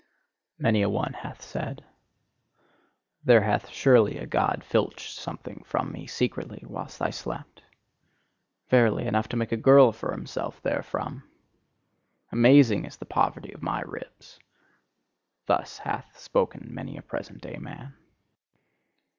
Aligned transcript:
Many 0.57 0.81
a 0.81 0.89
one 0.89 1.13
hath 1.13 1.43
said: 1.43 1.83
"There 3.23 3.43
hath 3.43 3.69
surely 3.69 4.17
a 4.17 4.25
God 4.25 4.63
filched 4.63 5.11
something 5.13 5.61
from 5.63 5.91
me 5.91 6.07
secretly 6.07 6.63
whilst 6.65 7.03
I 7.03 7.11
slept? 7.11 7.61
Verily, 8.71 9.05
enough 9.05 9.27
to 9.29 9.37
make 9.37 9.51
a 9.51 9.57
girl 9.57 9.91
for 9.91 10.11
himself 10.11 10.57
therefrom! 10.63 11.29
"Amazing 12.31 12.85
is 12.85 12.97
the 12.97 13.05
poverty 13.05 13.53
of 13.53 13.61
my 13.61 13.81
ribs!" 13.81 14.39
thus 15.45 15.77
hath 15.77 16.17
spoken 16.17 16.73
many 16.73 16.97
a 16.97 17.03
present 17.03 17.39
day 17.39 17.57
man. 17.59 17.93